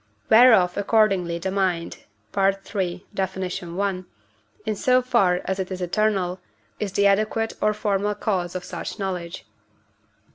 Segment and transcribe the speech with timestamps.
[0.31, 1.97] whereof accordingly the mind
[2.35, 3.05] (III.
[3.13, 3.37] Def.
[3.37, 4.03] i.),
[4.65, 6.39] in so far as it is eternal,
[6.79, 9.45] is the adequate or formal cause of such knowledge.